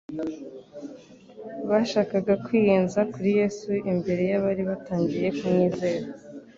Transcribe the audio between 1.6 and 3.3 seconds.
bashakaga kwiyenza kuri